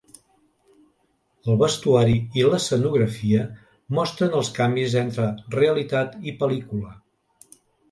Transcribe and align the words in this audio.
El 1.51 1.59
vestuari 1.63 2.15
i 2.39 2.45
l'escenografia 2.47 3.45
mostren 3.99 4.35
els 4.41 4.51
canvis 4.57 4.97
entre 5.05 5.31
realitat 5.59 6.19
i 6.33 6.37
pel·lícula. 6.43 6.99